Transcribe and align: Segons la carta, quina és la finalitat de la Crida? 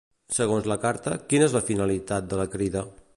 Segons 0.35 0.69
la 0.71 0.77
carta, 0.85 1.13
quina 1.33 1.49
és 1.49 1.55
la 1.57 1.63
finalitat 1.69 2.33
de 2.33 2.41
la 2.41 2.49
Crida? 2.57 2.87